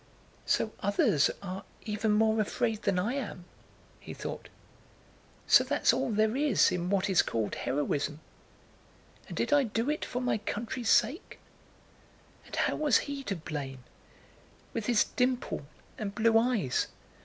"So 0.47 0.71
others 0.79 1.29
are 1.43 1.63
even 1.85 2.11
more 2.13 2.41
afraid 2.41 2.81
than 2.81 2.97
I 2.97 3.13
am!" 3.13 3.45
he 3.99 4.15
thought. 4.15 4.49
"So 5.45 5.63
that's 5.63 5.93
all 5.93 6.09
there 6.09 6.35
is 6.35 6.71
in 6.71 6.89
what 6.89 7.07
is 7.07 7.21
called 7.21 7.53
heroism! 7.53 8.19
And 9.27 9.37
did 9.37 9.53
I 9.53 9.61
do 9.61 9.91
it 9.91 10.03
for 10.03 10.19
my 10.19 10.39
country's 10.39 10.89
sake? 10.89 11.37
And 12.47 12.55
how 12.55 12.77
was 12.77 12.97
he 13.05 13.21
to 13.25 13.35
blame, 13.35 13.83
with 14.73 14.87
his 14.87 15.03
dimple 15.03 15.67
and 15.99 16.15
blue 16.15 16.35
eyes? 16.35 16.87